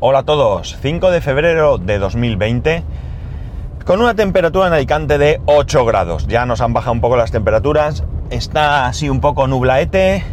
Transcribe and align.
Hola 0.00 0.20
a 0.20 0.22
todos, 0.22 0.76
5 0.80 1.10
de 1.10 1.20
febrero 1.20 1.78
de 1.78 1.98
2020 1.98 2.84
con 3.84 4.00
una 4.00 4.14
temperatura 4.14 4.68
en 4.68 4.72
Alicante 4.72 5.18
de 5.18 5.40
8 5.46 5.84
grados. 5.84 6.26
Ya 6.26 6.46
nos 6.46 6.60
han 6.60 6.72
bajado 6.72 6.92
un 6.92 7.00
poco 7.00 7.16
las 7.16 7.32
temperaturas, 7.32 8.04
está 8.30 8.86
así 8.86 9.08
un 9.08 9.20
poco 9.20 9.46
nublaete, 9.46 10.24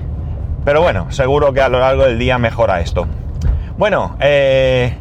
pero 0.64 0.82
bueno, 0.82 1.12
seguro 1.12 1.54
que 1.54 1.62
a 1.62 1.70
lo 1.70 1.80
largo 1.80 2.04
del 2.04 2.20
día 2.20 2.38
mejora 2.38 2.82
esto. 2.82 3.08
Bueno, 3.78 4.16
eh, 4.20 4.98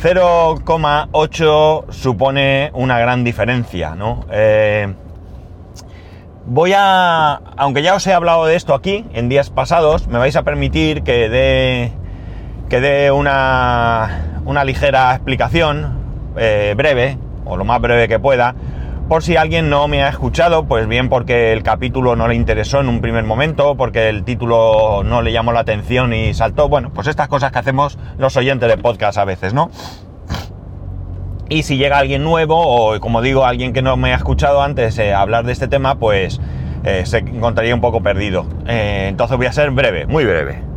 0,8 0.00 1.90
supone 1.90 2.70
una 2.74 2.98
gran 2.98 3.24
diferencia, 3.24 3.94
¿no? 3.94 4.26
Eh, 4.30 4.94
voy 6.46 6.72
a, 6.76 7.34
aunque 7.56 7.82
ya 7.82 7.94
os 7.94 8.06
he 8.06 8.12
hablado 8.12 8.46
de 8.46 8.56
esto 8.56 8.74
aquí 8.74 9.06
en 9.12 9.28
días 9.28 9.50
pasados, 9.50 10.08
me 10.08 10.18
vais 10.18 10.36
a 10.36 10.42
permitir 10.42 11.02
que 11.02 11.28
dé, 11.28 11.92
que 12.72 12.80
dé 12.80 13.10
una, 13.10 14.40
una 14.46 14.64
ligera 14.64 15.12
explicación 15.12 16.32
eh, 16.38 16.72
breve, 16.74 17.18
o 17.44 17.58
lo 17.58 17.66
más 17.66 17.82
breve 17.82 18.08
que 18.08 18.18
pueda, 18.18 18.54
por 19.10 19.22
si 19.22 19.36
alguien 19.36 19.68
no 19.68 19.88
me 19.88 20.02
ha 20.02 20.08
escuchado, 20.08 20.64
pues 20.64 20.88
bien 20.88 21.10
porque 21.10 21.52
el 21.52 21.62
capítulo 21.62 22.16
no 22.16 22.28
le 22.28 22.34
interesó 22.34 22.80
en 22.80 22.88
un 22.88 23.02
primer 23.02 23.24
momento, 23.24 23.76
porque 23.76 24.08
el 24.08 24.24
título 24.24 25.02
no 25.04 25.20
le 25.20 25.32
llamó 25.32 25.52
la 25.52 25.60
atención 25.60 26.14
y 26.14 26.32
saltó, 26.32 26.70
bueno, 26.70 26.90
pues 26.94 27.08
estas 27.08 27.28
cosas 27.28 27.52
que 27.52 27.58
hacemos 27.58 27.98
los 28.16 28.38
oyentes 28.38 28.70
de 28.70 28.78
podcast 28.78 29.18
a 29.18 29.26
veces, 29.26 29.52
¿no? 29.52 29.70
Y 31.50 31.64
si 31.64 31.76
llega 31.76 31.98
alguien 31.98 32.24
nuevo, 32.24 32.56
o 32.56 32.98
como 33.00 33.20
digo, 33.20 33.44
alguien 33.44 33.74
que 33.74 33.82
no 33.82 33.98
me 33.98 34.14
ha 34.14 34.16
escuchado 34.16 34.62
antes 34.62 34.98
eh, 34.98 35.12
hablar 35.12 35.44
de 35.44 35.52
este 35.52 35.68
tema, 35.68 35.96
pues 35.96 36.40
eh, 36.84 37.02
se 37.04 37.18
encontraría 37.18 37.74
un 37.74 37.82
poco 37.82 38.02
perdido. 38.02 38.46
Entonces 38.66 39.36
voy 39.36 39.44
a 39.44 39.52
ser 39.52 39.72
breve, 39.72 40.06
muy 40.06 40.24
breve. 40.24 40.71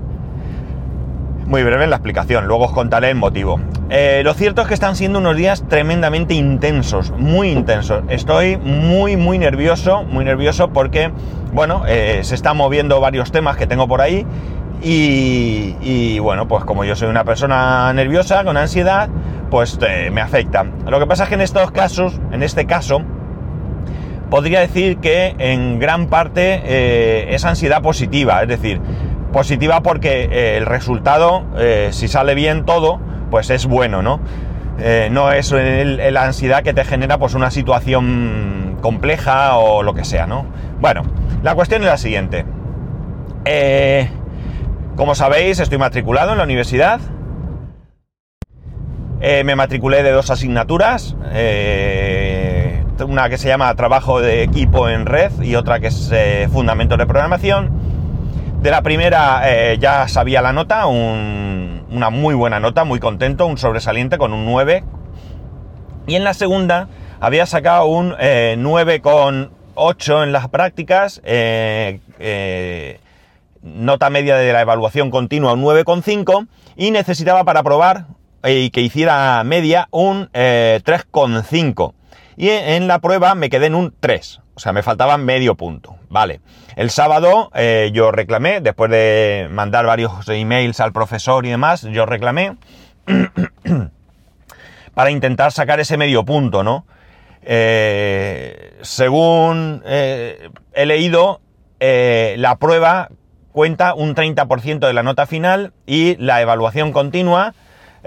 Muy 1.47 1.61
breve 1.61 1.85
la 1.85 1.97
explicación, 1.97 2.47
luego 2.47 2.65
os 2.65 2.71
contaré 2.71 3.11
el 3.11 3.17
motivo. 3.17 3.59
Eh, 3.91 4.21
lo 4.23 4.33
cierto 4.33 4.63
es 4.63 4.67
que 4.67 4.73
están 4.73 4.95
siendo 4.95 5.19
unos 5.19 5.37
días 5.37 5.63
tremendamente 5.67 6.33
intensos, 6.33 7.11
muy 7.11 7.49
intensos. 7.49 8.03
Estoy 8.09 8.57
muy, 8.57 9.15
muy 9.15 9.37
nervioso, 9.37 10.03
muy 10.03 10.25
nervioso 10.25 10.69
porque, 10.69 11.11
bueno, 11.53 11.83
eh, 11.87 12.21
se 12.23 12.33
están 12.33 12.57
moviendo 12.57 12.99
varios 12.99 13.31
temas 13.31 13.57
que 13.57 13.67
tengo 13.67 13.87
por 13.87 14.01
ahí 14.01 14.25
y, 14.81 16.17
bueno, 16.17 16.47
pues 16.47 16.65
como 16.65 16.83
yo 16.83 16.95
soy 16.95 17.09
una 17.09 17.23
persona 17.23 17.93
nerviosa, 17.93 18.43
con 18.43 18.57
ansiedad, 18.57 19.07
pues 19.51 19.77
eh, 19.87 20.09
me 20.11 20.21
afecta. 20.21 20.65
Lo 20.89 20.99
que 20.99 21.05
pasa 21.05 21.23
es 21.25 21.29
que 21.29 21.35
en 21.35 21.41
estos 21.41 21.69
casos, 21.69 22.19
en 22.31 22.41
este 22.41 22.65
caso, 22.65 23.03
podría 24.31 24.61
decir 24.61 24.97
que 24.97 25.35
en 25.37 25.77
gran 25.77 26.07
parte 26.07 27.35
es 27.35 27.45
ansiedad 27.45 27.83
positiva, 27.83 28.41
es 28.41 28.47
decir, 28.47 28.81
positiva 29.35 29.81
porque 29.81 30.29
eh, 30.31 30.55
el 30.55 30.65
resultado, 30.65 31.43
eh, 31.57 31.89
si 31.91 32.07
sale 32.07 32.35
bien 32.35 32.63
todo, 32.63 33.01
pues 33.29 33.49
es 33.49 33.65
bueno, 33.65 34.01
¿no? 34.01 34.21
Eh, 34.79 35.09
no 35.11 35.29
es 35.29 35.51
la 35.51 36.23
ansiedad 36.23 36.63
que 36.63 36.73
te 36.73 36.85
genera 36.85 37.17
pues 37.17 37.33
una 37.33 37.51
situación 37.51 38.77
compleja 38.79 39.57
o 39.57 39.83
lo 39.83 39.93
que 39.93 40.05
sea, 40.05 40.25
¿no? 40.25 40.45
Bueno, 40.79 41.03
la 41.43 41.53
cuestión 41.53 41.81
es 41.81 41.89
la 41.89 41.97
siguiente. 41.97 42.45
Como 44.95 45.15
sabéis, 45.15 45.59
estoy 45.59 45.79
matriculado 45.79 46.31
en 46.31 46.37
la 46.37 46.45
universidad. 46.45 47.01
Me 49.19 49.55
matriculé 49.55 50.01
de 50.01 50.11
dos 50.11 50.29
asignaturas. 50.29 51.13
una 53.05 53.29
que 53.29 53.37
se 53.37 53.49
llama 53.49 53.75
Trabajo 53.75 54.21
de 54.21 54.43
equipo 54.43 54.87
en 54.87 55.05
red 55.05 55.31
y 55.41 55.55
otra 55.55 55.81
que 55.81 55.87
es 55.87 56.13
Fundamentos 56.53 56.97
de 56.97 57.05
Programación. 57.05 57.74
De 58.65 58.71
la 58.71 58.81
primera 58.81 59.43
eh, 59.45 59.77
ya 59.79 60.07
sabía 60.07 60.41
la 60.41 60.51
nota, 60.51 60.87
un- 60.87 61.85
una 61.91 62.09
muy 62.09 62.33
buena 62.33 62.59
nota, 62.59 62.83
muy 62.83 62.99
contento, 62.99 63.45
un 63.45 63.59
sobresaliente 63.59 64.17
con 64.17 64.33
un 64.33 64.43
9. 64.43 64.83
Y 66.07 66.15
en 66.15 66.23
la 66.23 66.33
segunda 66.33 66.87
había 67.19 67.45
sacado 67.45 67.85
un 67.85 68.15
eh, 68.19 68.55
9,8 68.57 70.23
en 70.23 70.31
las 70.31 70.47
prácticas, 70.49 71.21
eh, 71.25 71.99
eh, 72.17 72.99
nota 73.61 74.09
media 74.09 74.35
de 74.35 74.51
la 74.51 74.61
evaluación 74.61 75.11
continua 75.11 75.53
un 75.53 75.61
9,5 75.61 76.47
y 76.75 76.89
necesitaba 76.89 77.43
para 77.43 77.59
aprobar 77.59 78.05
eh, 78.41 78.61
y 78.61 78.69
que 78.71 78.81
hiciera 78.81 79.43
media 79.43 79.89
un 79.91 80.31
eh, 80.33 80.81
3,5. 80.83 81.93
Y 82.35 82.49
en 82.49 82.87
la 82.87 82.97
prueba 82.97 83.35
me 83.35 83.51
quedé 83.51 83.67
en 83.67 83.75
un 83.75 83.93
3, 83.99 84.41
o 84.55 84.59
sea, 84.59 84.71
me 84.71 84.83
faltaba 84.83 85.17
medio 85.17 85.55
punto. 85.55 85.97
Vale. 86.09 86.39
El 86.75 86.89
sábado 86.89 87.51
eh, 87.53 87.91
yo 87.93 88.11
reclamé, 88.11 88.61
después 88.61 88.89
de 88.89 89.47
mandar 89.51 89.85
varios 89.85 90.27
emails 90.29 90.79
al 90.79 90.93
profesor 90.93 91.45
y 91.45 91.49
demás, 91.49 91.81
yo 91.81 92.05
reclamé 92.05 92.55
para 94.93 95.11
intentar 95.11 95.51
sacar 95.51 95.79
ese 95.79 95.97
medio 95.97 96.23
punto, 96.23 96.63
¿no? 96.63 96.85
Eh, 97.43 98.77
según 98.81 99.83
eh, 99.85 100.49
he 100.73 100.85
leído, 100.85 101.41
la 101.79 102.55
prueba 102.55 103.09
cuenta 103.51 103.93
un 103.93 104.15
30% 104.15 104.79
de 104.79 104.93
la 104.93 105.03
nota 105.03 105.27
final 105.27 105.73
y 105.85 106.15
la 106.17 106.41
evaluación 106.41 106.91
continua 106.91 107.53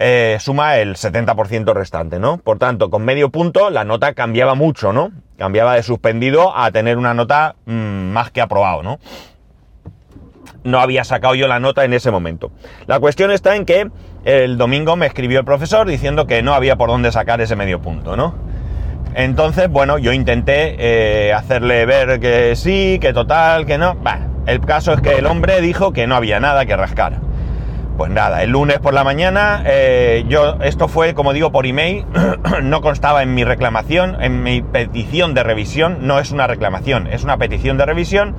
eh, 0.00 0.36
suma 0.40 0.76
el 0.76 0.94
70% 0.94 1.74
restante, 1.74 2.18
¿no? 2.18 2.38
Por 2.38 2.58
tanto, 2.58 2.88
con 2.88 3.04
medio 3.04 3.30
punto 3.30 3.68
la 3.68 3.84
nota 3.84 4.14
cambiaba 4.14 4.54
mucho, 4.54 4.92
¿no? 4.92 5.10
Cambiaba 5.36 5.74
de 5.74 5.82
suspendido 5.82 6.56
a 6.56 6.70
tener 6.70 6.98
una 6.98 7.14
nota 7.14 7.56
mm, 7.66 8.12
más 8.12 8.30
que 8.30 8.40
aprobado, 8.40 8.82
¿no? 8.82 8.98
no 10.64 10.80
había 10.80 11.04
sacado 11.04 11.34
yo 11.34 11.48
la 11.48 11.60
nota 11.60 11.84
en 11.84 11.92
ese 11.94 12.10
momento. 12.10 12.50
La 12.86 13.00
cuestión 13.00 13.30
está 13.30 13.56
en 13.56 13.64
que 13.64 13.90
el 14.24 14.58
domingo 14.58 14.96
me 14.96 15.06
escribió 15.06 15.38
el 15.38 15.44
profesor 15.44 15.86
diciendo 15.86 16.26
que 16.26 16.42
no 16.42 16.54
había 16.54 16.76
por 16.76 16.90
dónde 16.90 17.12
sacar 17.12 17.40
ese 17.40 17.56
medio 17.56 17.80
punto, 17.80 18.16
¿no? 18.16 18.34
Entonces, 19.14 19.68
bueno, 19.68 19.98
yo 19.98 20.12
intenté 20.12 20.76
eh, 20.78 21.32
hacerle 21.32 21.86
ver 21.86 22.20
que 22.20 22.54
sí, 22.54 22.98
que 23.00 23.12
total, 23.12 23.66
que 23.66 23.78
no. 23.78 23.94
Bah, 23.94 24.20
el 24.46 24.60
caso 24.60 24.92
es 24.92 25.00
que 25.00 25.14
el 25.14 25.26
hombre 25.26 25.60
dijo 25.60 25.92
que 25.92 26.06
no 26.06 26.14
había 26.14 26.40
nada 26.40 26.66
que 26.66 26.76
rascar. 26.76 27.27
Pues 27.98 28.12
nada, 28.12 28.44
el 28.44 28.50
lunes 28.50 28.78
por 28.78 28.94
la 28.94 29.02
mañana, 29.02 29.64
eh, 29.66 30.24
yo, 30.28 30.58
esto 30.62 30.86
fue, 30.86 31.14
como 31.14 31.32
digo, 31.32 31.50
por 31.50 31.66
email, 31.66 32.06
no 32.62 32.80
constaba 32.80 33.24
en 33.24 33.34
mi 33.34 33.42
reclamación, 33.42 34.22
en 34.22 34.44
mi 34.44 34.62
petición 34.62 35.34
de 35.34 35.42
revisión, 35.42 36.06
no 36.06 36.20
es 36.20 36.30
una 36.30 36.46
reclamación, 36.46 37.08
es 37.08 37.24
una 37.24 37.38
petición 37.38 37.76
de 37.76 37.86
revisión. 37.86 38.36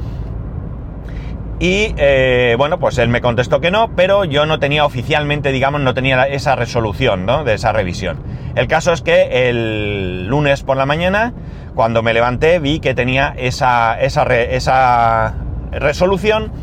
Y 1.60 1.94
eh, 1.98 2.56
bueno, 2.58 2.80
pues 2.80 2.98
él 3.00 3.10
me 3.10 3.20
contestó 3.20 3.60
que 3.60 3.70
no, 3.70 3.94
pero 3.98 4.24
yo 4.24 4.46
no 4.46 4.60
tenía 4.60 4.86
oficialmente, 4.86 5.52
digamos, 5.52 5.82
no 5.82 5.94
tenía 5.94 6.24
esa 6.24 6.56
resolución, 6.56 7.26
¿no? 7.26 7.44
De 7.44 7.56
esa 7.56 7.74
revisión. 7.74 8.24
El 8.56 8.68
caso 8.68 8.94
es 8.94 9.02
que 9.02 9.50
el 9.50 10.28
lunes 10.28 10.64
por 10.64 10.78
la 10.78 10.86
mañana, 10.86 11.34
cuando 11.76 12.02
me 12.02 12.14
levanté, 12.14 12.60
vi 12.60 12.80
que 12.80 12.94
tenía 12.94 13.36
esa, 13.38 14.00
esa, 14.00 14.24
esa 14.24 15.36
resolución 15.74 16.54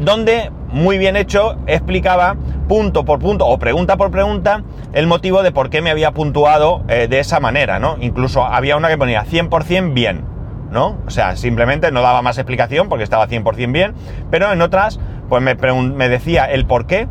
donde, 0.00 0.50
muy 0.72 0.98
bien 0.98 1.16
hecho, 1.16 1.56
explicaba 1.66 2.36
punto 2.68 3.04
por 3.04 3.18
punto 3.18 3.46
o 3.46 3.58
pregunta 3.58 3.96
por 3.96 4.10
pregunta 4.10 4.62
el 4.92 5.06
motivo 5.06 5.42
de 5.42 5.52
por 5.52 5.70
qué 5.70 5.82
me 5.82 5.90
había 5.90 6.12
puntuado 6.12 6.82
eh, 6.88 7.08
de 7.08 7.18
esa 7.18 7.40
manera, 7.40 7.78
¿no? 7.78 7.96
Incluso 8.00 8.44
había 8.44 8.76
una 8.76 8.88
que 8.88 8.98
ponía 8.98 9.24
100% 9.24 9.92
bien, 9.92 10.24
¿no? 10.70 10.98
O 11.06 11.10
sea, 11.10 11.36
simplemente 11.36 11.90
no 11.90 12.02
daba 12.02 12.22
más 12.22 12.38
explicación 12.38 12.88
porque 12.88 13.04
estaba 13.04 13.26
100% 13.26 13.72
bien, 13.72 13.94
pero 14.30 14.52
en 14.52 14.62
otras, 14.62 15.00
pues 15.28 15.42
me, 15.42 15.54
me 15.54 16.08
decía 16.08 16.44
el 16.44 16.66
por 16.66 16.86
qué 16.86 17.08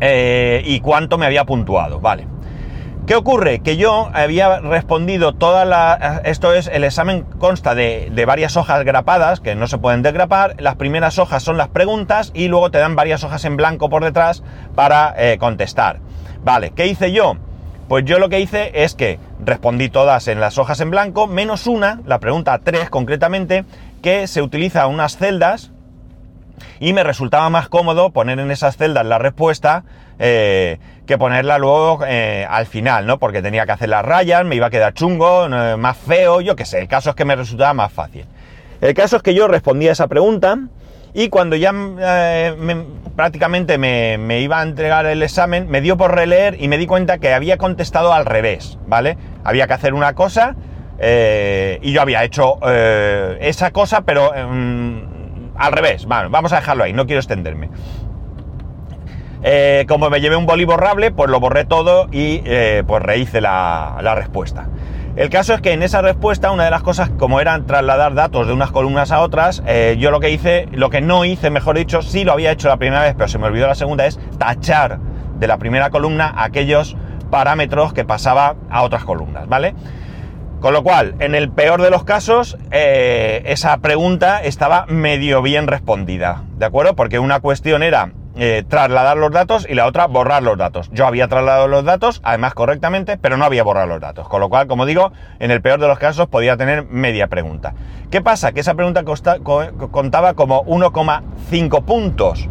eh, 0.00 0.62
y 0.64 0.80
cuánto 0.80 1.18
me 1.18 1.26
había 1.26 1.44
puntuado, 1.44 2.00
vale. 2.00 2.26
¿Qué 3.06 3.16
ocurre? 3.16 3.58
Que 3.58 3.76
yo 3.76 4.08
había 4.14 4.60
respondido 4.60 5.34
toda 5.34 5.66
la... 5.66 6.22
Esto 6.24 6.54
es, 6.54 6.68
el 6.68 6.84
examen 6.84 7.24
consta 7.38 7.74
de, 7.74 8.24
varias 8.26 8.56
hojas 8.56 8.82
grapadas 8.82 9.40
que 9.40 9.54
no 9.54 9.66
se 9.66 9.76
pueden 9.76 10.00
desgrapar. 10.00 10.56
Las 10.58 10.76
primeras 10.76 11.18
hojas 11.18 11.42
son 11.42 11.58
las 11.58 11.68
preguntas 11.68 12.30
y 12.32 12.48
luego 12.48 12.70
te 12.70 12.78
dan 12.78 12.96
varias 12.96 13.22
hojas 13.22 13.44
en 13.44 13.58
blanco 13.58 13.90
por 13.90 14.04
detrás 14.04 14.42
para 14.74 15.14
eh, 15.18 15.36
contestar. 15.36 16.00
Vale, 16.44 16.70
¿qué 16.70 16.86
hice 16.86 17.12
yo? 17.12 17.34
Pues 17.88 18.06
yo 18.06 18.18
lo 18.18 18.30
que 18.30 18.40
hice 18.40 18.72
es 18.72 18.94
que 18.94 19.18
respondí 19.38 19.90
todas 19.90 20.26
en 20.26 20.40
las 20.40 20.56
hojas 20.56 20.80
en 20.80 20.90
blanco, 20.90 21.26
menos 21.26 21.66
una, 21.66 22.00
la 22.06 22.20
pregunta 22.20 22.58
3 22.64 22.88
concretamente, 22.88 23.66
que 24.00 24.26
se 24.28 24.40
utiliza 24.40 24.86
unas 24.86 25.18
celdas 25.18 25.73
y 26.80 26.92
me 26.92 27.02
resultaba 27.04 27.48
más 27.50 27.68
cómodo 27.68 28.10
poner 28.10 28.38
en 28.38 28.50
esas 28.50 28.76
celdas 28.76 29.04
la 29.06 29.18
respuesta 29.18 29.84
eh, 30.18 30.78
que 31.06 31.18
ponerla 31.18 31.58
luego 31.58 32.00
eh, 32.06 32.46
al 32.48 32.66
final, 32.66 33.06
¿no? 33.06 33.18
Porque 33.18 33.42
tenía 33.42 33.66
que 33.66 33.72
hacer 33.72 33.88
las 33.88 34.04
rayas, 34.04 34.44
me 34.44 34.54
iba 34.56 34.66
a 34.66 34.70
quedar 34.70 34.94
chungo, 34.94 35.48
más 35.76 35.96
feo, 35.96 36.40
yo 36.40 36.56
qué 36.56 36.64
sé, 36.64 36.80
el 36.80 36.88
caso 36.88 37.10
es 37.10 37.16
que 37.16 37.24
me 37.24 37.36
resultaba 37.36 37.74
más 37.74 37.92
fácil. 37.92 38.24
El 38.80 38.94
caso 38.94 39.16
es 39.16 39.22
que 39.22 39.34
yo 39.34 39.48
respondía 39.48 39.92
esa 39.92 40.06
pregunta 40.08 40.58
y 41.14 41.28
cuando 41.28 41.56
ya 41.56 41.72
eh, 42.00 42.54
me- 42.58 42.84
prácticamente 43.16 43.78
me, 43.78 44.18
me 44.18 44.40
iba 44.40 44.60
a 44.60 44.62
entregar 44.62 45.06
el 45.06 45.22
examen, 45.22 45.68
me 45.68 45.80
dio 45.80 45.96
por 45.96 46.14
releer 46.14 46.56
y 46.60 46.68
me 46.68 46.78
di 46.78 46.86
cuenta 46.86 47.18
que 47.18 47.32
había 47.32 47.56
contestado 47.58 48.12
al 48.12 48.26
revés, 48.26 48.78
¿vale? 48.86 49.16
Había 49.44 49.66
que 49.66 49.72
hacer 49.74 49.94
una 49.94 50.14
cosa 50.14 50.56
y 51.82 51.92
yo 51.92 52.00
había 52.00 52.24
hecho 52.24 52.56
esa 53.40 53.70
cosa, 53.72 54.02
pero 54.02 54.32
mm, 54.32 55.13
al 55.56 55.72
revés. 55.72 56.06
Vamos 56.06 56.52
a 56.52 56.56
dejarlo 56.56 56.84
ahí, 56.84 56.92
no 56.92 57.06
quiero 57.06 57.20
extenderme. 57.20 57.70
Eh, 59.46 59.84
como 59.88 60.08
me 60.08 60.22
llevé 60.22 60.36
un 60.36 60.46
boli 60.46 60.64
borrable, 60.64 61.10
pues 61.10 61.28
lo 61.28 61.38
borré 61.38 61.66
todo 61.66 62.08
y 62.10 62.40
eh, 62.46 62.82
pues 62.86 63.02
rehice 63.02 63.42
la, 63.42 63.98
la, 64.00 64.14
respuesta. 64.14 64.68
El 65.16 65.28
caso 65.28 65.52
es 65.52 65.60
que 65.60 65.72
en 65.72 65.82
esa 65.82 66.00
respuesta, 66.00 66.50
una 66.50 66.64
de 66.64 66.70
las 66.70 66.82
cosas, 66.82 67.10
como 67.18 67.40
eran 67.40 67.66
trasladar 67.66 68.14
datos 68.14 68.46
de 68.46 68.54
unas 68.54 68.70
columnas 68.70 69.12
a 69.12 69.20
otras, 69.20 69.62
eh, 69.66 69.96
yo 69.98 70.10
lo 70.10 70.18
que 70.18 70.30
hice, 70.30 70.66
lo 70.72 70.88
que 70.88 71.02
no 71.02 71.26
hice, 71.26 71.50
mejor 71.50 71.76
dicho, 71.76 72.00
sí 72.00 72.24
lo 72.24 72.32
había 72.32 72.52
hecho 72.52 72.68
la 72.68 72.78
primera 72.78 73.02
vez, 73.02 73.14
pero 73.16 73.28
se 73.28 73.38
me 73.38 73.46
olvidó 73.46 73.66
la 73.66 73.74
segunda, 73.74 74.06
es 74.06 74.18
tachar 74.38 74.98
de 75.38 75.46
la 75.46 75.58
primera 75.58 75.90
columna 75.90 76.32
aquellos 76.36 76.96
parámetros 77.30 77.92
que 77.92 78.06
pasaba 78.06 78.56
a 78.70 78.82
otras 78.82 79.04
columnas, 79.04 79.46
¿vale? 79.46 79.74
Con 80.64 80.72
lo 80.72 80.82
cual, 80.82 81.14
en 81.18 81.34
el 81.34 81.50
peor 81.50 81.82
de 81.82 81.90
los 81.90 82.04
casos, 82.04 82.56
eh, 82.70 83.42
esa 83.44 83.76
pregunta 83.82 84.42
estaba 84.42 84.86
medio 84.86 85.42
bien 85.42 85.66
respondida, 85.66 86.44
¿de 86.56 86.64
acuerdo? 86.64 86.96
Porque 86.96 87.18
una 87.18 87.40
cuestión 87.40 87.82
era 87.82 88.12
eh, 88.34 88.64
trasladar 88.66 89.18
los 89.18 89.30
datos 89.30 89.66
y 89.68 89.74
la 89.74 89.84
otra 89.84 90.06
borrar 90.06 90.42
los 90.42 90.56
datos. 90.56 90.88
Yo 90.90 91.06
había 91.06 91.28
trasladado 91.28 91.68
los 91.68 91.84
datos, 91.84 92.22
además 92.24 92.54
correctamente, 92.54 93.18
pero 93.18 93.36
no 93.36 93.44
había 93.44 93.62
borrado 93.62 93.88
los 93.88 94.00
datos. 94.00 94.26
Con 94.26 94.40
lo 94.40 94.48
cual, 94.48 94.66
como 94.66 94.86
digo, 94.86 95.12
en 95.38 95.50
el 95.50 95.60
peor 95.60 95.80
de 95.80 95.86
los 95.86 95.98
casos 95.98 96.28
podía 96.28 96.56
tener 96.56 96.86
media 96.86 97.26
pregunta. 97.26 97.74
¿Qué 98.10 98.22
pasa? 98.22 98.52
Que 98.52 98.60
esa 98.60 98.72
pregunta 98.72 99.04
contaba 99.04 100.32
como 100.32 100.64
1,5 100.64 101.84
puntos. 101.84 102.48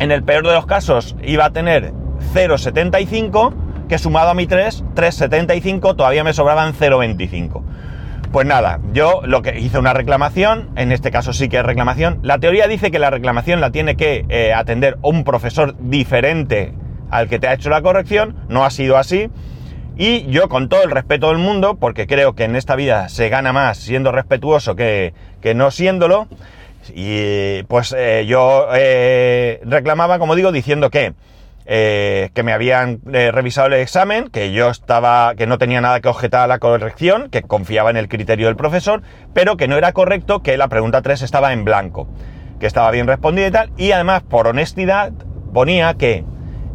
En 0.00 0.12
el 0.12 0.22
peor 0.22 0.46
de 0.46 0.52
los 0.52 0.66
casos 0.66 1.16
iba 1.22 1.46
a 1.46 1.50
tener 1.50 1.94
0,75, 2.34 3.54
que 3.88 3.98
sumado 3.98 4.30
a 4.30 4.34
mi 4.34 4.46
3, 4.46 4.84
3,75, 4.94 5.96
todavía 5.96 6.24
me 6.24 6.32
sobraban 6.32 6.74
0,25. 6.74 7.62
Pues 8.32 8.46
nada, 8.46 8.80
yo 8.92 9.22
lo 9.24 9.42
que 9.42 9.58
hice 9.58 9.78
una 9.78 9.92
reclamación, 9.92 10.70
en 10.76 10.92
este 10.92 11.10
caso 11.10 11.32
sí 11.32 11.48
que 11.48 11.58
es 11.58 11.64
reclamación. 11.64 12.18
La 12.22 12.38
teoría 12.38 12.66
dice 12.66 12.90
que 12.90 12.98
la 12.98 13.10
reclamación 13.10 13.60
la 13.60 13.70
tiene 13.70 13.96
que 13.96 14.26
eh, 14.28 14.52
atender 14.52 14.98
un 15.02 15.24
profesor 15.24 15.76
diferente 15.78 16.74
al 17.10 17.28
que 17.28 17.38
te 17.38 17.48
ha 17.48 17.54
hecho 17.54 17.70
la 17.70 17.82
corrección, 17.82 18.36
no 18.48 18.64
ha 18.64 18.70
sido 18.70 18.96
así. 18.96 19.30
Y 19.96 20.26
yo 20.26 20.48
con 20.48 20.68
todo 20.68 20.82
el 20.82 20.90
respeto 20.90 21.28
del 21.28 21.38
mundo, 21.38 21.76
porque 21.76 22.06
creo 22.06 22.34
que 22.34 22.44
en 22.44 22.56
esta 22.56 22.76
vida 22.76 23.08
se 23.08 23.30
gana 23.30 23.52
más 23.52 23.78
siendo 23.78 24.12
respetuoso 24.12 24.76
que, 24.76 25.14
que 25.40 25.54
no 25.54 25.70
siéndolo, 25.70 26.28
y 26.94 27.62
pues 27.64 27.94
eh, 27.96 28.26
yo 28.26 28.68
eh, 28.74 29.60
reclamaba, 29.64 30.18
como 30.18 30.34
digo, 30.34 30.52
diciendo 30.52 30.90
que 30.90 31.14
eh, 31.68 32.30
que 32.32 32.44
me 32.44 32.52
habían 32.52 33.00
eh, 33.12 33.32
revisado 33.32 33.66
el 33.66 33.72
examen, 33.74 34.28
que 34.28 34.52
yo 34.52 34.70
estaba, 34.70 35.34
que 35.34 35.48
no 35.48 35.58
tenía 35.58 35.80
nada 35.80 36.00
que 36.00 36.08
objetar 36.08 36.42
a 36.42 36.46
la 36.46 36.60
corrección, 36.60 37.28
que 37.28 37.42
confiaba 37.42 37.90
en 37.90 37.96
el 37.96 38.08
criterio 38.08 38.46
del 38.46 38.54
profesor, 38.54 39.02
pero 39.34 39.56
que 39.56 39.66
no 39.66 39.76
era 39.76 39.92
correcto 39.92 40.42
que 40.42 40.56
la 40.56 40.68
pregunta 40.68 41.02
3 41.02 41.22
estaba 41.22 41.52
en 41.52 41.64
blanco, 41.64 42.08
que 42.60 42.66
estaba 42.66 42.92
bien 42.92 43.08
respondida 43.08 43.48
y 43.48 43.50
tal, 43.50 43.72
y 43.76 43.90
además 43.90 44.22
por 44.22 44.46
honestidad 44.46 45.12
ponía 45.52 45.94
que 45.94 46.24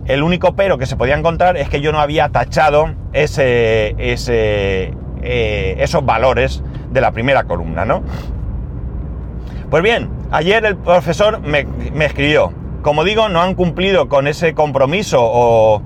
el 0.08 0.24
único 0.24 0.58
pero 0.58 0.78
que 0.78 0.86
se 0.86 0.98
podía 0.98 1.16
encontrar 1.16 1.56
es 1.56 1.70
que 1.70 1.80
yo 1.80 1.94
no 1.94 2.00
había 2.00 2.28
tachado 2.30 2.94
ese, 3.14 3.96
ese, 3.98 4.94
eh, 5.22 5.76
esos 5.80 6.06
valores 6.06 6.62
de 6.92 7.00
la 7.00 7.14
primera 7.14 7.46
columna, 7.46 7.86
¿no? 7.86 8.04
Pues 9.70 9.84
bien, 9.84 10.10
ayer 10.32 10.66
el 10.66 10.76
profesor 10.76 11.40
me, 11.40 11.64
me 11.64 12.04
escribió, 12.04 12.52
como 12.82 13.04
digo, 13.04 13.30
no 13.30 13.42
han 13.42 13.56
cumplido 13.56 14.08
con 14.08 14.28
ese 14.28 14.54
compromiso 14.54 15.20
o, 15.22 15.82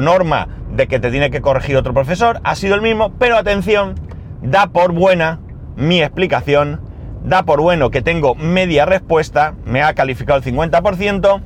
norma 0.00 0.48
de 0.70 0.86
que 0.86 0.98
te 0.98 1.10
tiene 1.10 1.30
que 1.30 1.40
corregir 1.40 1.76
otro 1.76 1.94
profesor, 1.94 2.40
ha 2.44 2.54
sido 2.54 2.74
el 2.74 2.82
mismo, 2.82 3.12
pero 3.18 3.36
atención, 3.36 3.94
da 4.42 4.68
por 4.68 4.92
buena 4.92 5.40
mi 5.76 6.02
explicación, 6.02 6.80
da 7.24 7.44
por 7.44 7.60
bueno 7.60 7.90
que 7.90 8.02
tengo 8.02 8.34
media 8.34 8.86
respuesta, 8.86 9.54
me 9.64 9.82
ha 9.82 9.94
calificado 9.94 10.38
el 10.38 10.44
50% 10.44 11.40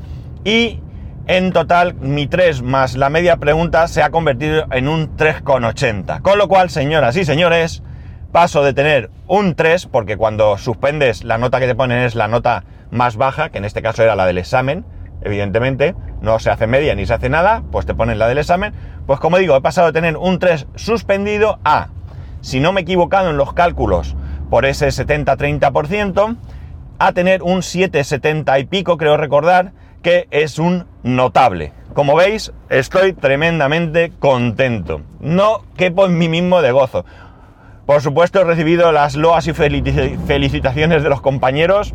y 0.45 0.81
en 1.27 1.53
total 1.53 1.95
mi 1.95 2.27
3 2.27 2.63
más 2.63 2.97
la 2.97 3.11
media 3.11 3.37
pregunta 3.37 3.87
se 3.89 4.03
ha 4.03 4.11
convertido 4.11 4.67
en 4.71 4.89
un 4.89 5.17
3,80. 5.17 6.23
Con 6.23 6.39
lo 6.39 6.49
cual, 6.49 6.71
señoras 6.71 7.17
y 7.17 7.25
señores, 7.25 7.83
paso 8.33 8.63
de 8.63 8.73
tener 8.73 9.11
un 9.27 9.55
3, 9.55 9.87
porque 9.87 10.17
cuando 10.17 10.57
suspendes 10.59 11.25
la 11.25 11.39
nota 11.39 11.61
que 11.61 11.67
te 11.67 11.75
ponen 11.75 11.99
es 11.99 12.15
la 12.15 12.29
nota 12.29 12.65
más 12.91 13.17
baja, 13.17 13.51
que 13.51 13.59
en 13.59 13.65
este 13.65 13.83
caso 13.83 14.03
era 14.03 14.17
la 14.17 14.27
del 14.27 14.39
examen, 14.39 14.85
evidentemente, 15.23 15.95
no 16.21 16.39
se 16.39 16.51
hace 16.51 16.67
media 16.67 16.95
ni 16.95 17.07
se 17.07 17.15
hace 17.15 17.29
nada, 17.29 17.63
pues 17.71 17.87
te 17.87 17.95
ponen 17.95 18.19
la 18.19 18.29
del 18.29 18.39
examen, 18.39 18.73
pues 19.07 19.21
como 19.21 19.39
digo, 19.39 19.57
he 19.57 19.61
pasado 19.61 19.89
de 19.89 19.93
tener 19.93 20.17
un 20.17 20.39
3 20.39 20.67
suspendido 20.75 21.59
a, 21.65 21.89
si 22.41 22.61
no 22.61 22.73
me 22.73 22.81
he 22.81 22.83
equivocado 22.83 23.31
en 23.31 23.37
los 23.37 23.53
cálculos 23.53 24.17
por 24.51 24.65
ese 24.65 24.89
70-30%, 24.89 26.37
a 26.99 27.13
tener 27.13 27.43
un 27.43 27.59
7-70 27.59 28.61
y 28.61 28.65
pico, 28.65 28.97
creo 28.97 29.17
recordar, 29.17 29.73
que 30.03 30.27
es 30.31 30.59
un 30.59 30.87
notable. 31.03 31.73
Como 31.95 32.17
veis, 32.17 32.53
estoy 32.69 33.13
tremendamente 33.13 34.13
contento. 34.19 35.03
No 35.21 35.63
quepo 35.77 36.07
en 36.07 36.19
mí 36.19 36.29
mismo 36.29 36.63
de 36.63 36.73
gozo. 36.73 37.05
Por 37.87 38.03
supuesto, 38.03 38.41
he 38.41 38.45
recibido 38.45 38.93
las 38.93 39.17
loas 39.17 39.47
y 39.47 39.53
felicitaciones 39.53 41.03
de 41.03 41.09
los 41.09 41.21
compañeros 41.21 41.95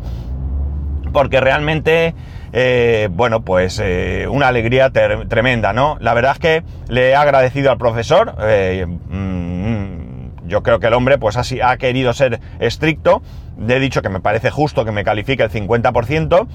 porque 1.14 1.40
realmente, 1.40 2.12
eh, 2.52 3.08
bueno, 3.10 3.42
pues 3.42 3.80
eh, 3.82 4.26
una 4.28 4.48
alegría 4.48 4.90
tremenda, 4.90 5.72
¿no? 5.72 5.96
La 6.00 6.12
verdad 6.12 6.32
es 6.32 6.38
que 6.40 6.62
le 6.88 7.10
he 7.10 7.14
agradecido 7.14 7.70
al 7.70 7.78
profesor, 7.78 8.34
eh, 8.42 8.84
mm, 8.84 10.48
yo 10.48 10.62
creo 10.64 10.80
que 10.80 10.88
el 10.88 10.92
hombre 10.92 11.16
pues 11.16 11.36
así 11.36 11.60
ha 11.60 11.76
querido 11.78 12.12
ser 12.12 12.40
estricto, 12.58 13.22
le 13.58 13.76
he 13.76 13.80
dicho 13.80 14.02
que 14.02 14.08
me 14.08 14.20
parece 14.20 14.50
justo 14.50 14.84
que 14.84 14.90
me 14.90 15.04
califique 15.04 15.44
el 15.44 15.50
50%, 15.50 16.48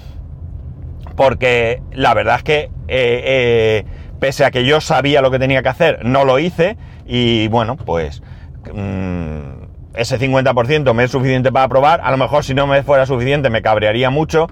porque 1.15 1.81
la 1.94 2.13
verdad 2.13 2.35
es 2.35 2.44
que 2.44 3.85
pese 4.19 4.44
a 4.44 4.51
que 4.51 4.65
yo 4.65 4.81
sabía 4.81 5.21
lo 5.21 5.31
que 5.31 5.39
tenía 5.39 5.63
que 5.63 5.69
hacer, 5.69 6.06
no 6.06 6.25
lo 6.25 6.38
hice 6.38 6.77
y 7.07 7.47
bueno, 7.47 7.77
pues... 7.77 8.21
Mm, 8.73 9.58
ese 9.94 10.19
50% 10.19 10.94
me 10.94 11.03
es 11.03 11.12
suficiente 11.12 11.51
para 11.51 11.65
aprobar, 11.65 12.01
a 12.03 12.12
lo 12.12 12.18
mejor 12.18 12.44
si 12.44 12.53
no 12.53 12.68
me 12.68 12.83
fuera 12.83 13.06
suficiente 13.06 13.50
me 13.50 13.62
cabrearía 13.62 14.09
mucho, 14.09 14.47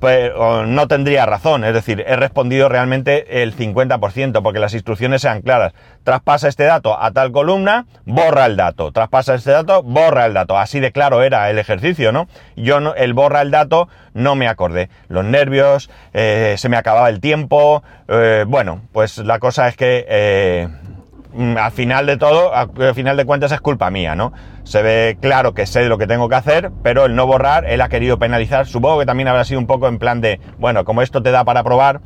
pero 0.00 0.66
no 0.66 0.86
tendría 0.86 1.26
razón, 1.26 1.64
es 1.64 1.74
decir, 1.74 2.04
he 2.06 2.16
respondido 2.16 2.68
realmente 2.68 3.42
el 3.42 3.54
50%, 3.56 4.42
porque 4.42 4.58
las 4.58 4.74
instrucciones 4.74 5.22
sean 5.22 5.42
claras. 5.42 5.72
Traspasa 6.04 6.48
este 6.48 6.64
dato 6.64 7.00
a 7.00 7.10
tal 7.10 7.32
columna, 7.32 7.86
borra 8.04 8.46
el 8.46 8.56
dato. 8.56 8.92
Traspasa 8.92 9.34
este 9.34 9.50
dato, 9.50 9.82
borra 9.82 10.26
el 10.26 10.34
dato. 10.34 10.56
Así 10.56 10.80
de 10.80 10.92
claro 10.92 11.22
era 11.22 11.50
el 11.50 11.58
ejercicio, 11.58 12.12
¿no? 12.12 12.28
Yo 12.56 12.78
el 12.94 13.12
borra 13.12 13.42
el 13.42 13.50
dato 13.50 13.88
no 14.14 14.34
me 14.34 14.48
acordé. 14.48 14.88
Los 15.08 15.24
nervios, 15.24 15.90
eh, 16.12 16.54
se 16.58 16.68
me 16.68 16.76
acababa 16.76 17.08
el 17.08 17.20
tiempo, 17.20 17.82
eh, 18.08 18.44
bueno, 18.46 18.82
pues 18.92 19.18
la 19.18 19.38
cosa 19.38 19.68
es 19.68 19.76
que 19.76 20.06
eh, 20.08 20.68
al 21.34 21.72
final 21.72 22.06
de 22.06 22.16
todo, 22.16 22.54
al 22.54 22.94
final 22.94 23.16
de 23.16 23.24
cuentas 23.24 23.52
es 23.52 23.60
culpa 23.60 23.90
mía, 23.90 24.14
¿no? 24.14 24.32
Se 24.64 24.82
ve 24.82 25.18
claro 25.20 25.54
que 25.54 25.66
sé 25.66 25.88
lo 25.88 25.98
que 25.98 26.06
tengo 26.06 26.28
que 26.28 26.34
hacer, 26.34 26.70
pero 26.82 27.04
el 27.06 27.14
no 27.14 27.26
borrar, 27.26 27.64
él 27.66 27.80
ha 27.80 27.88
querido 27.88 28.18
penalizar. 28.18 28.66
Supongo 28.66 28.98
que 29.00 29.06
también 29.06 29.28
habrá 29.28 29.44
sido 29.44 29.60
un 29.60 29.66
poco 29.66 29.88
en 29.88 29.98
plan 29.98 30.20
de, 30.20 30.40
bueno, 30.58 30.84
como 30.84 31.02
esto 31.02 31.22
te 31.22 31.30
da 31.30 31.44
para 31.44 31.62
probar, 31.62 32.00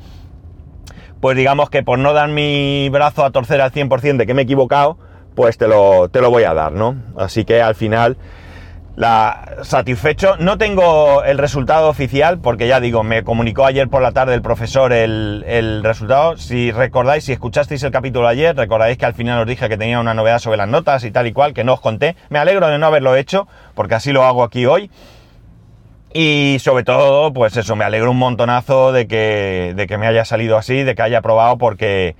pues 1.20 1.36
digamos 1.36 1.70
que 1.70 1.82
por 1.82 1.98
no 1.98 2.12
dar 2.12 2.28
mi 2.28 2.88
brazo 2.90 3.24
a 3.24 3.30
torcer 3.30 3.60
al 3.60 3.70
100% 3.70 4.16
de 4.16 4.26
que 4.26 4.34
me 4.34 4.42
he 4.42 4.44
equivocado, 4.44 4.98
pues 5.34 5.56
te 5.56 5.68
lo, 5.68 6.08
te 6.08 6.20
lo 6.20 6.30
voy 6.30 6.44
a 6.44 6.52
dar, 6.52 6.72
¿no? 6.72 6.96
Así 7.16 7.44
que 7.44 7.62
al 7.62 7.74
final 7.74 8.16
la 8.96 9.56
satisfecho. 9.62 10.36
No 10.38 10.58
tengo 10.58 11.24
el 11.24 11.38
resultado 11.38 11.88
oficial 11.88 12.38
porque 12.38 12.66
ya 12.68 12.80
digo, 12.80 13.02
me 13.02 13.24
comunicó 13.24 13.64
ayer 13.64 13.88
por 13.88 14.02
la 14.02 14.12
tarde 14.12 14.34
el 14.34 14.42
profesor 14.42 14.92
el, 14.92 15.80
resultado. 15.82 16.36
Si 16.36 16.70
recordáis, 16.70 17.24
si 17.24 17.32
escuchasteis 17.32 17.82
el 17.82 17.90
capítulo 17.90 18.28
ayer, 18.28 18.56
recordáis 18.56 18.98
que 18.98 19.06
al 19.06 19.14
final 19.14 19.40
os 19.40 19.46
dije 19.46 19.68
que 19.68 19.78
tenía 19.78 20.00
una 20.00 20.14
novedad 20.14 20.38
sobre 20.38 20.58
las 20.58 20.68
notas 20.68 21.04
y 21.04 21.10
tal 21.10 21.26
y 21.26 21.32
cual, 21.32 21.54
que 21.54 21.64
no 21.64 21.74
os 21.74 21.80
conté. 21.80 22.16
Me 22.28 22.38
alegro 22.38 22.68
de 22.68 22.78
no 22.78 22.86
haberlo 22.86 23.16
hecho 23.16 23.48
porque 23.74 23.94
así 23.94 24.12
lo 24.12 24.24
hago 24.24 24.42
aquí 24.42 24.66
hoy. 24.66 24.90
Y 26.14 26.58
sobre 26.60 26.84
todo, 26.84 27.32
pues 27.32 27.56
eso, 27.56 27.74
me 27.74 27.86
alegro 27.86 28.10
un 28.10 28.18
montonazo 28.18 28.92
de 28.92 29.06
que, 29.06 29.72
de 29.74 29.86
que 29.86 29.96
me 29.96 30.06
haya 30.06 30.26
salido 30.26 30.58
así, 30.58 30.82
de 30.82 30.94
que 30.94 31.00
haya 31.00 31.22
probado 31.22 31.56
porque 31.56 32.16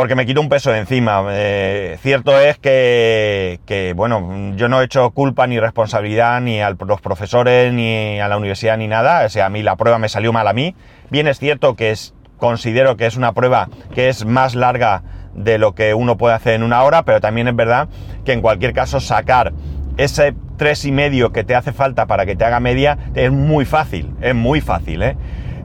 porque 0.00 0.14
me 0.14 0.24
quito 0.24 0.40
un 0.40 0.48
peso 0.48 0.70
de 0.70 0.78
encima. 0.78 1.26
Eh, 1.28 1.98
cierto 2.00 2.40
es 2.40 2.56
que, 2.56 3.92
bueno, 3.94 4.54
yo 4.56 4.66
no 4.66 4.80
he 4.80 4.86
hecho 4.86 5.10
culpa 5.10 5.46
ni 5.46 5.60
responsabilidad 5.60 6.40
ni 6.40 6.62
a 6.62 6.70
los 6.70 7.02
profesores, 7.02 7.70
ni 7.74 8.18
a 8.18 8.26
la 8.26 8.38
universidad, 8.38 8.78
ni 8.78 8.88
nada. 8.88 9.28
Sea, 9.28 9.44
a 9.44 9.50
mí 9.50 9.62
la 9.62 9.76
prueba 9.76 9.98
me 9.98 10.08
salió 10.08 10.32
mal 10.32 10.48
a 10.48 10.54
mí. 10.54 10.74
Bien 11.10 11.28
es 11.28 11.38
cierto 11.38 11.76
que 11.76 11.94
considero 12.38 12.96
que 12.96 13.04
es 13.04 13.18
una 13.18 13.34
prueba 13.34 13.68
que 13.94 14.08
es 14.08 14.24
más 14.24 14.54
larga 14.54 15.02
de 15.34 15.58
lo 15.58 15.74
que 15.74 15.92
uno 15.92 16.16
puede 16.16 16.34
hacer 16.34 16.54
en 16.54 16.62
una 16.62 16.82
hora, 16.82 17.02
pero 17.02 17.20
también 17.20 17.48
es 17.48 17.54
verdad 17.54 17.90
que 18.24 18.32
en 18.32 18.40
cualquier 18.40 18.72
caso 18.72 19.00
sacar 19.00 19.52
ese 19.98 20.34
tres 20.56 20.86
y 20.86 20.92
medio 20.92 21.30
que 21.30 21.44
te 21.44 21.54
hace 21.54 21.72
falta 21.72 22.06
para 22.06 22.24
que 22.24 22.36
te 22.36 22.44
haga 22.46 22.58
media 22.58 22.96
es 23.14 23.30
muy 23.30 23.66
fácil, 23.66 24.14
es 24.22 24.34
muy 24.34 24.62
fácil, 24.62 25.02
¿eh? 25.02 25.16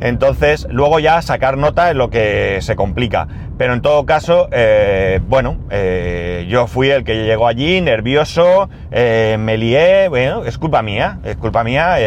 Entonces, 0.01 0.67
luego 0.69 0.99
ya 0.99 1.21
sacar 1.21 1.57
nota 1.57 1.89
es 1.89 1.95
lo 1.95 2.09
que 2.09 2.59
se 2.61 2.75
complica. 2.75 3.27
Pero 3.57 3.73
en 3.73 3.81
todo 3.81 4.05
caso, 4.05 4.49
eh, 4.51 5.19
bueno, 5.27 5.57
eh, 5.69 6.45
yo 6.49 6.67
fui 6.67 6.89
el 6.89 7.03
que 7.03 7.25
llegó 7.25 7.47
allí 7.47 7.79
nervioso, 7.81 8.69
eh, 8.91 9.37
me 9.39 9.57
lié, 9.57 10.09
bueno, 10.09 10.43
es 10.43 10.57
culpa 10.57 10.81
mía, 10.81 11.19
es 11.23 11.37
culpa 11.37 11.63
mía. 11.63 11.97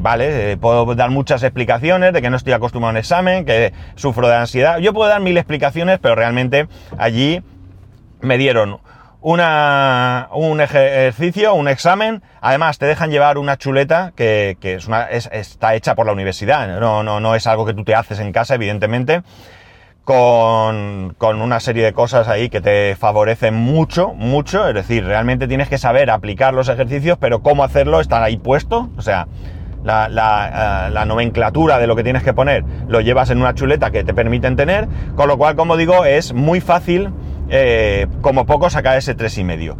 vale, 0.00 0.56
puedo 0.58 0.94
dar 0.94 1.10
muchas 1.10 1.42
explicaciones 1.42 2.12
de 2.12 2.22
que 2.22 2.30
no 2.30 2.36
estoy 2.36 2.52
acostumbrado 2.52 2.90
a 2.90 2.92
un 2.92 2.96
examen, 2.98 3.44
que 3.44 3.72
sufro 3.96 4.28
de 4.28 4.36
ansiedad. 4.36 4.78
Yo 4.78 4.92
puedo 4.92 5.10
dar 5.10 5.20
mil 5.20 5.36
explicaciones, 5.36 5.98
pero 5.98 6.14
realmente 6.14 6.68
allí 6.98 7.42
me 8.20 8.38
dieron 8.38 8.78
una, 9.26 10.28
un 10.34 10.60
ejercicio, 10.60 11.52
un 11.54 11.66
examen. 11.66 12.22
Además, 12.40 12.78
te 12.78 12.86
dejan 12.86 13.10
llevar 13.10 13.38
una 13.38 13.56
chuleta 13.56 14.12
que, 14.14 14.56
es 14.62 14.86
una, 14.86 15.08
está 15.10 15.74
hecha 15.74 15.96
por 15.96 16.06
la 16.06 16.12
universidad. 16.12 16.78
No, 16.78 17.02
no, 17.02 17.18
no 17.18 17.34
es 17.34 17.48
algo 17.48 17.66
que 17.66 17.74
tú 17.74 17.82
te 17.82 17.96
haces 17.96 18.20
en 18.20 18.30
casa, 18.30 18.54
evidentemente. 18.54 19.22
Con, 20.04 21.16
con, 21.18 21.42
una 21.42 21.58
serie 21.58 21.82
de 21.82 21.92
cosas 21.92 22.28
ahí 22.28 22.48
que 22.48 22.60
te 22.60 22.94
favorecen 22.94 23.52
mucho, 23.52 24.14
mucho. 24.14 24.68
Es 24.68 24.74
decir, 24.74 25.04
realmente 25.04 25.48
tienes 25.48 25.68
que 25.68 25.78
saber 25.78 26.08
aplicar 26.08 26.54
los 26.54 26.68
ejercicios, 26.68 27.18
pero 27.18 27.42
cómo 27.42 27.64
hacerlo 27.64 28.00
está 28.00 28.22
ahí 28.22 28.36
puesto. 28.36 28.90
O 28.96 29.02
sea, 29.02 29.26
la, 29.82 30.08
la, 30.08 30.86
eh, 30.86 30.90
la, 30.92 31.04
nomenclatura 31.04 31.80
de 31.80 31.88
lo 31.88 31.96
que 31.96 32.04
tienes 32.04 32.22
que 32.22 32.32
poner 32.32 32.64
lo 32.86 33.00
llevas 33.00 33.30
en 33.30 33.38
una 33.38 33.54
chuleta 33.54 33.90
que 33.90 34.04
te 34.04 34.14
permiten 34.14 34.54
tener. 34.54 34.86
Con 35.16 35.26
lo 35.26 35.36
cual, 35.36 35.56
como 35.56 35.76
digo, 35.76 36.04
es 36.04 36.32
muy 36.32 36.60
fácil 36.60 37.10
eh, 37.48 38.06
como 38.20 38.46
poco 38.46 38.70
sacar 38.70 38.96
ese 38.96 39.16
3,5. 39.16 39.76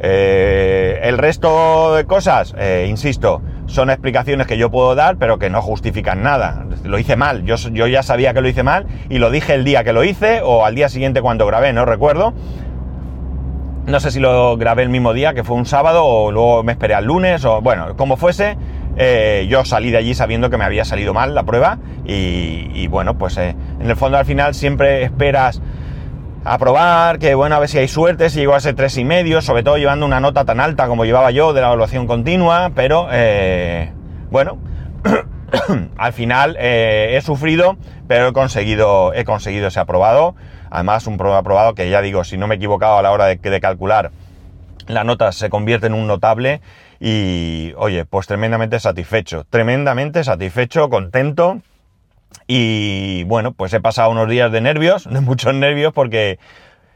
Eh, 0.00 1.00
el 1.04 1.18
resto 1.18 1.94
de 1.94 2.04
cosas, 2.04 2.54
eh, 2.58 2.86
insisto, 2.88 3.42
son 3.66 3.90
explicaciones 3.90 4.46
que 4.46 4.58
yo 4.58 4.70
puedo 4.70 4.94
dar, 4.94 5.16
pero 5.16 5.38
que 5.38 5.50
no 5.50 5.62
justifican 5.62 6.22
nada. 6.22 6.66
Lo 6.84 6.98
hice 6.98 7.16
mal, 7.16 7.44
yo, 7.44 7.56
yo 7.56 7.86
ya 7.86 8.02
sabía 8.02 8.34
que 8.34 8.40
lo 8.40 8.48
hice 8.48 8.62
mal 8.62 8.86
y 9.08 9.18
lo 9.18 9.30
dije 9.30 9.54
el 9.54 9.64
día 9.64 9.84
que 9.84 9.92
lo 9.92 10.04
hice 10.04 10.40
o 10.42 10.64
al 10.64 10.74
día 10.74 10.88
siguiente 10.88 11.22
cuando 11.22 11.46
grabé, 11.46 11.72
no 11.72 11.84
recuerdo. 11.84 12.34
No 13.86 14.00
sé 14.00 14.10
si 14.10 14.18
lo 14.18 14.56
grabé 14.56 14.82
el 14.82 14.88
mismo 14.88 15.12
día, 15.12 15.34
que 15.34 15.44
fue 15.44 15.56
un 15.56 15.66
sábado, 15.66 16.04
o 16.04 16.32
luego 16.32 16.62
me 16.62 16.72
esperé 16.72 16.94
al 16.94 17.04
lunes, 17.04 17.44
o 17.44 17.60
bueno, 17.60 17.96
como 17.96 18.16
fuese, 18.16 18.56
eh, 18.96 19.46
yo 19.50 19.64
salí 19.66 19.90
de 19.90 19.98
allí 19.98 20.14
sabiendo 20.14 20.48
que 20.48 20.56
me 20.56 20.64
había 20.64 20.86
salido 20.86 21.12
mal 21.12 21.34
la 21.34 21.42
prueba 21.42 21.78
y, 22.06 22.86
bueno, 22.86 23.18
pues 23.18 23.36
en 23.36 23.56
el 23.80 23.96
fondo 23.96 24.16
al 24.16 24.24
final 24.24 24.54
siempre 24.54 25.02
esperas 25.02 25.60
a 26.44 26.58
probar, 26.58 27.18
que 27.18 27.34
bueno, 27.34 27.56
a 27.56 27.58
ver 27.58 27.68
si 27.68 27.78
hay 27.78 27.88
suerte, 27.88 28.28
si 28.28 28.40
llego 28.40 28.54
a 28.54 28.58
ese 28.58 28.74
tres 28.74 28.98
y 28.98 29.04
medio, 29.04 29.40
sobre 29.40 29.62
todo 29.62 29.78
llevando 29.78 30.04
una 30.04 30.20
nota 30.20 30.44
tan 30.44 30.60
alta 30.60 30.86
como 30.86 31.06
llevaba 31.06 31.30
yo 31.30 31.54
de 31.54 31.62
la 31.62 31.68
evaluación 31.68 32.06
continua, 32.06 32.72
pero 32.74 33.08
eh, 33.10 33.90
bueno, 34.30 34.58
al 35.96 36.12
final 36.12 36.56
eh, 36.58 37.14
he 37.16 37.20
sufrido, 37.22 37.76
pero 38.06 38.28
he 38.28 38.32
conseguido, 38.34 39.14
he 39.14 39.24
conseguido 39.24 39.68
ese 39.68 39.80
aprobado. 39.80 40.34
Además, 40.70 41.06
un 41.06 41.14
aprobado 41.20 41.74
que 41.74 41.88
ya 41.88 42.02
digo, 42.02 42.24
si 42.24 42.36
no 42.36 42.46
me 42.46 42.56
he 42.56 42.58
equivocado 42.58 42.98
a 42.98 43.02
la 43.02 43.12
hora 43.12 43.26
de, 43.26 43.36
de 43.36 43.60
calcular, 43.60 44.10
la 44.86 45.04
nota 45.04 45.32
se 45.32 45.48
convierte 45.48 45.86
en 45.86 45.94
un 45.94 46.06
notable 46.06 46.60
y, 47.00 47.72
oye, 47.76 48.04
pues 48.04 48.26
tremendamente 48.26 48.78
satisfecho, 48.80 49.46
tremendamente 49.48 50.24
satisfecho, 50.24 50.90
contento 50.90 51.60
y 52.46 53.24
bueno, 53.24 53.52
pues 53.52 53.72
he 53.72 53.80
pasado 53.80 54.10
unos 54.10 54.28
días 54.28 54.52
de 54.52 54.60
nervios, 54.60 55.04
de 55.10 55.20
muchos 55.20 55.54
nervios, 55.54 55.92
porque, 55.92 56.38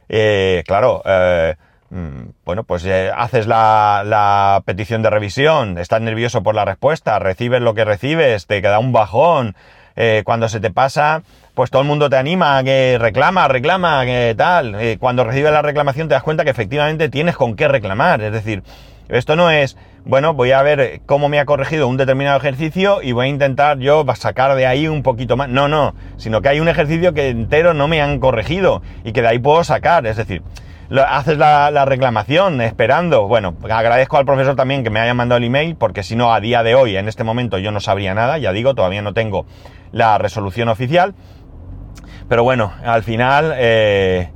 eh, 0.09 0.63
claro, 0.67 1.03
eh, 1.05 1.57
mm, 1.91 2.31
bueno, 2.45 2.65
pues 2.65 2.85
eh, 2.85 3.11
haces 3.17 3.47
la, 3.47 4.03
la, 4.05 4.63
petición 4.65 5.03
de 5.03 5.11
revisión, 5.11 5.79
estás 5.79 6.01
nervioso 6.01 6.43
por 6.43 6.55
la 6.55 6.65
respuesta, 6.65 7.19
recibes 7.19 7.61
lo 7.61 7.75
que 7.75 7.85
recibes, 7.85 8.47
te 8.47 8.63
queda 8.63 8.79
un 8.79 8.93
bajón, 8.93 9.55
eh, 10.01 10.23
cuando 10.25 10.49
se 10.49 10.61
te 10.61 10.71
pasa, 10.71 11.23
pues 11.55 11.73
todo 11.73 11.83
el 11.83 11.89
mundo 11.89 12.09
te 12.09 12.17
anima, 12.17 12.63
que 12.63 12.99
reclama, 13.01 13.49
reclama, 13.49 14.05
que 14.05 14.33
tal. 14.39 14.77
Eh, 14.77 14.97
cuando 14.97 15.25
recibes 15.25 15.51
la 15.51 15.61
reclamación 15.61 16.07
te 16.07 16.15
das 16.15 16.23
cuenta 16.23 16.45
que 16.45 16.51
efectivamente 16.51 17.09
tienes 17.09 17.37
con 17.37 17.57
qué 17.57 17.67
reclamar, 17.67 18.23
es 18.23 18.33
decir, 18.33 18.63
esto 19.09 19.37
no 19.37 19.51
es 19.51 19.77
bueno, 20.09 20.33
voy 20.33 20.53
a 20.53 20.63
ver 20.63 21.03
cómo 21.05 21.29
me 21.29 21.39
ha 21.39 21.45
corregido 21.45 21.87
un 21.87 21.99
determinado 21.99 22.39
ejercicio 22.39 23.03
y 23.03 23.13
voy 23.13 23.27
a 23.27 23.29
intentar 23.29 23.79
yo 23.79 24.07
sacar 24.15 24.55
de 24.55 24.67
ahí 24.67 24.89
un 24.89 25.03
poquito 25.03 25.37
más. 25.37 25.51
No, 25.51 25.69
no, 25.69 25.95
sino 26.17 26.41
que 26.41 26.49
hay 26.49 26.61
un 26.61 26.69
ejercicio 26.69 27.13
que 27.13 27.29
entero 27.29 27.75
no 27.75 27.89
me 27.89 28.01
han 28.01 28.19
corregido 28.19 28.81
y 29.05 29.13
que 29.13 29.21
de 29.21 29.29
ahí 29.29 29.39
puedo 29.39 29.63
sacar. 29.65 30.07
Es 30.07 30.17
decir, 30.17 30.43
haces 31.07 31.37
la, 31.37 31.71
la, 31.71 31.85
reclamación 31.85 32.63
esperando. 32.63 33.29
Bueno, 33.29 33.55
agradezco 33.69 34.17
al 34.17 34.25
profesor 34.25 34.57
también 34.57 34.83
que 34.83 34.89
me 34.89 34.99
haya 34.99 35.13
mandado 35.13 35.37
el 35.37 35.45
email, 35.45 35.77
porque 35.77 36.03
si 36.03 36.17
no, 36.17 36.33
a 36.33 36.41
día 36.41 36.63
de 36.63 36.75
hoy, 36.75 36.97
en 36.97 37.07
este 37.07 37.23
momento, 37.23 37.59
yo 37.59 37.71
no 37.71 37.81
sabría 37.81 38.15
nada. 38.15 38.39
Ya 38.39 38.53
digo, 38.53 38.75
todavía 38.75 39.03
no 39.03 39.13
tengo 39.13 39.45
la 39.93 40.17
resolución 40.17 40.71
oficial. 40.71 41.15
Pero 42.31 42.45
bueno, 42.45 42.73
al 42.83 43.03
final, 43.03 43.53
eh, 43.57 44.31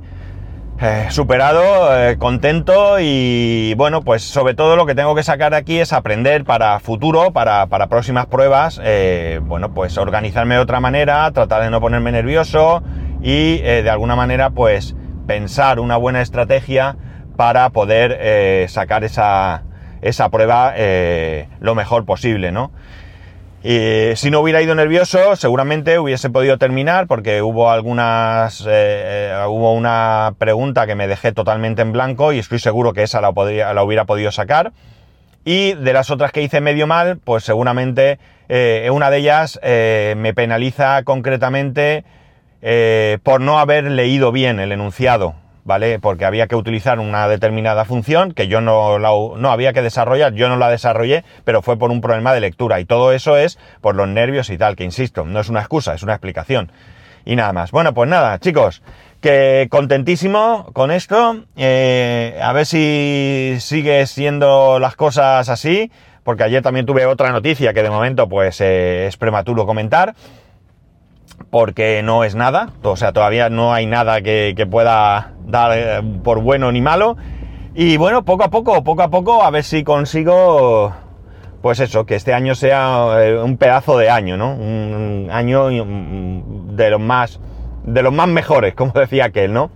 eh, 0.85 1.07
superado, 1.11 1.97
eh, 1.97 2.17
contento 2.17 2.97
y 2.99 3.73
bueno, 3.75 4.01
pues 4.01 4.21
sobre 4.21 4.53
todo 4.53 4.75
lo 4.75 4.85
que 4.85 4.95
tengo 4.95 5.15
que 5.15 5.23
sacar 5.23 5.53
aquí 5.53 5.79
es 5.79 5.93
aprender 5.93 6.43
para 6.43 6.77
futuro, 6.81 7.31
para, 7.31 7.67
próximas 7.87 8.25
pruebas, 8.25 8.81
eh, 8.83 9.39
bueno, 9.43 9.73
pues 9.73 9.97
organizarme 9.97 10.55
de 10.55 10.59
otra 10.59 10.81
manera, 10.81 11.31
tratar 11.31 11.63
de 11.63 11.69
no 11.69 11.79
ponerme 11.79 12.11
nervioso 12.11 12.83
y 13.21 13.59
de 13.59 13.89
alguna 13.89 14.17
manera 14.17 14.49
pues 14.49 14.93
pensar 15.25 15.79
una 15.79 15.95
buena 15.95 16.21
estrategia 16.21 16.97
para 17.37 17.69
poder 17.69 18.67
sacar 18.67 19.05
esa, 19.05 19.63
esa 20.01 20.27
prueba 20.27 20.73
lo 21.61 21.75
mejor 21.75 22.03
posible, 22.03 22.51
¿no? 22.51 22.73
Y 23.63 24.13
si 24.17 24.29
no 24.29 24.41
hubiera 24.41 24.61
ido 24.61 24.75
nervioso, 24.75 25.37
seguramente 25.37 25.97
hubiese 25.97 26.29
podido 26.29 26.57
terminar 26.57 27.07
porque 27.07 27.41
hubo 27.41 27.71
algunas, 27.71 28.59
eh, 28.59 28.65
eh, 28.67 29.45
hubo 29.47 29.71
una 29.71 30.33
pregunta 30.37 30.85
que 30.85 30.95
me 30.95 31.07
dejé 31.07 31.31
totalmente 31.31 31.81
en 31.81 31.93
blanco 31.93 32.33
y 32.33 32.39
estoy 32.39 32.59
seguro 32.59 32.91
que 32.91 33.03
esa 33.03 33.21
la, 33.21 33.31
podría, 33.31 33.73
la 33.73 33.81
hubiera 33.83 34.03
podido 34.03 34.33
sacar. 34.33 34.73
Y 35.45 35.75
de 35.75 35.93
las 35.93 36.11
otras 36.11 36.33
que 36.33 36.41
hice 36.41 36.59
medio 36.59 36.87
mal, 36.87 37.19
pues 37.23 37.45
seguramente 37.45 38.19
eh, 38.49 38.89
una 38.91 39.09
de 39.09 39.19
ellas 39.19 39.57
me 39.63 40.33
penaliza 40.33 41.03
concretamente 41.03 42.03
por 43.23 43.39
no 43.39 43.59
haber 43.59 43.85
leído 43.85 44.33
bien 44.33 44.59
el 44.59 44.73
enunciado. 44.73 45.35
¿Vale? 45.63 45.99
Porque 45.99 46.25
había 46.25 46.47
que 46.47 46.55
utilizar 46.55 46.99
una 46.99 47.27
determinada 47.27 47.85
función 47.85 48.33
que 48.33 48.47
yo 48.47 48.61
no, 48.61 48.99
la, 48.99 49.09
no 49.09 49.51
había 49.51 49.73
que 49.73 49.81
desarrollar, 49.81 50.33
yo 50.33 50.49
no 50.49 50.57
la 50.57 50.69
desarrollé, 50.69 51.23
pero 51.43 51.61
fue 51.61 51.77
por 51.77 51.91
un 51.91 52.01
problema 52.01 52.33
de 52.33 52.41
lectura. 52.41 52.79
Y 52.79 52.85
todo 52.85 53.11
eso 53.11 53.37
es 53.37 53.57
por 53.81 53.95
los 53.95 54.07
nervios 54.07 54.49
y 54.49 54.57
tal, 54.57 54.75
que 54.75 54.83
insisto, 54.83 55.25
no 55.25 55.39
es 55.39 55.49
una 55.49 55.59
excusa, 55.59 55.93
es 55.93 56.03
una 56.03 56.13
explicación. 56.13 56.71
Y 57.25 57.35
nada 57.35 57.53
más. 57.53 57.71
Bueno, 57.71 57.93
pues 57.93 58.09
nada, 58.09 58.37
chicos, 58.39 58.81
que 59.21 59.67
contentísimo 59.71 60.69
con 60.73 60.91
esto. 60.91 61.45
Eh, 61.55 62.37
a 62.41 62.51
ver 62.51 62.65
si 62.65 63.55
sigue 63.59 64.05
siendo 64.07 64.79
las 64.79 64.97
cosas 64.97 65.47
así, 65.47 65.89
porque 66.23 66.43
ayer 66.43 66.61
también 66.61 66.85
tuve 66.85 67.05
otra 67.05 67.31
noticia 67.31 67.73
que 67.73 67.83
de 67.83 67.89
momento 67.89 68.27
pues 68.27 68.59
eh, 68.59 69.07
es 69.07 69.17
prematuro 69.17 69.65
comentar 69.65 70.15
porque 71.53 72.01
no 72.01 72.23
es 72.23 72.33
nada, 72.33 72.69
o 72.81 72.95
sea, 72.95 73.13
todavía 73.13 73.47
no 73.51 73.75
hay 73.75 73.85
nada 73.85 74.23
que, 74.23 74.67
pueda 74.71 75.33
dar 75.45 75.71
eh, 75.77 76.01
por 76.23 76.41
bueno 76.41 76.71
ni 76.71 76.81
malo. 76.81 77.15
Y 77.75 77.97
bueno, 77.97 78.25
poco 78.25 78.43
a 78.43 78.49
poco, 78.49 78.83
poco 78.83 79.03
a 79.03 79.11
poco, 79.11 79.43
a 79.43 79.51
ver 79.51 79.63
si 79.63 79.83
consigo, 79.83 80.91
pues 81.61 81.79
eso, 81.79 82.07
que 82.07 82.15
este 82.15 82.33
año 82.33 82.55
sea 82.55 83.05
eh, 83.19 83.37
un 83.37 83.57
pedazo 83.57 83.99
de 83.99 84.09
año, 84.09 84.35
¿no? 84.35 84.55
Un 84.55 85.29
año 85.31 85.69
de 85.69 86.89
los 86.89 86.99
más, 86.99 87.39
de 87.83 88.01
los 88.01 88.11
más 88.11 88.29
mejores, 88.29 88.73
como 88.75 88.93
decía 88.93 89.25
aquel, 89.25 89.53
¿no? 89.53 89.69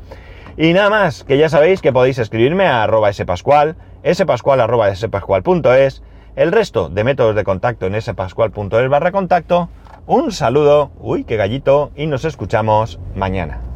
Y 0.57 0.73
nada 0.73 0.89
más, 0.89 1.25
que 1.25 1.37
ya 1.37 1.47
sabéis 1.47 1.83
que 1.83 1.93
podéis 1.93 2.17
escribirme 2.17 2.65
a 2.65 2.81
arroba 2.81 3.13
spascual, 3.13 3.75
spascual 4.11 4.61
arroba 4.61 4.95
spascual.es, 4.95 6.01
el 6.35 6.51
resto 6.51 6.89
de 6.89 7.03
métodos 7.03 7.35
de 7.35 7.43
contacto 7.43 7.85
en 7.85 8.01
spascual.es 8.01 8.89
barra 8.89 9.11
contacto, 9.11 9.69
un 10.07 10.31
saludo, 10.31 10.91
uy, 11.01 11.25
qué 11.25 11.35
gallito, 11.35 11.91
y 11.95 12.07
nos 12.07 12.23
escuchamos 12.23 12.97
mañana. 13.13 13.66